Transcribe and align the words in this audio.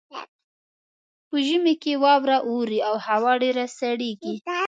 په 1.29 1.37
ژمي 1.47 1.75
کې 1.81 1.93
واوره 2.03 2.37
اوري 2.49 2.79
او 2.89 2.95
هوا 3.07 3.33
ډیره 3.43 3.65
سړیږي 3.79 4.35